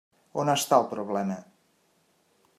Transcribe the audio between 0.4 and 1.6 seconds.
On està el problema?